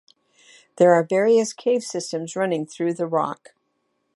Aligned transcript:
There 0.77 0.93
are 0.93 1.03
various 1.07 1.53
cave 1.53 1.83
systems 1.83 2.35
running 2.35 2.65
through 2.65 2.95
the 2.95 3.05
rock. 3.05 3.53